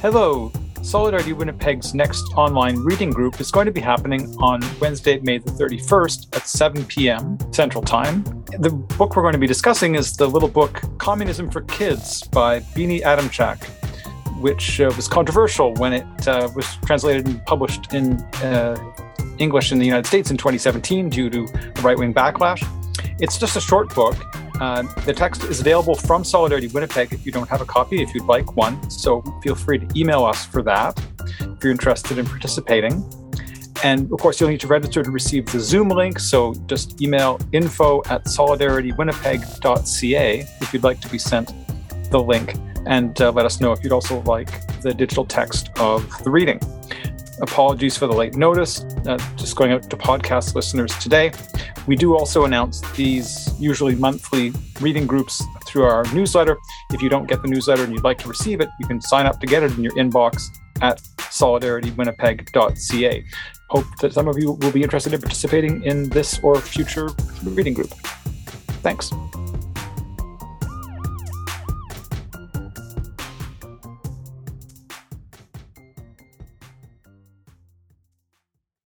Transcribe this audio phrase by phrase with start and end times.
[0.00, 0.52] Hello.
[0.80, 5.50] Solidarity Winnipeg's next online reading group is going to be happening on Wednesday, May the
[5.50, 7.36] 31st at 7 p.m.
[7.52, 8.22] Central Time.
[8.60, 12.60] The book we're going to be discussing is the little book Communism for Kids by
[12.76, 13.64] Bini Adamczak,
[14.40, 18.76] which uh, was controversial when it uh, was translated and published in uh,
[19.38, 21.44] English in the United States in 2017 due to
[21.82, 22.62] right wing backlash.
[23.20, 24.16] It's just a short book
[24.60, 28.12] uh, the text is available from Solidarity Winnipeg if you don't have a copy, if
[28.14, 28.90] you'd like one.
[28.90, 31.00] So feel free to email us for that
[31.40, 33.08] if you're interested in participating.
[33.84, 36.18] And of course, you'll need to register to receive the Zoom link.
[36.18, 41.52] So just email info at solidaritywinnipeg.ca if you'd like to be sent
[42.10, 42.56] the link.
[42.86, 46.60] And uh, let us know if you'd also like the digital text of the reading.
[47.40, 51.32] Apologies for the late notice, uh, just going out to podcast listeners today.
[51.86, 56.58] We do also announce these usually monthly reading groups through our newsletter.
[56.92, 59.26] If you don't get the newsletter and you'd like to receive it, you can sign
[59.26, 60.48] up to get it in your inbox
[60.82, 63.24] at solidaritywinnipeg.ca.
[63.70, 67.10] Hope that some of you will be interested in participating in this or future
[67.44, 67.90] reading group.
[68.82, 69.12] Thanks.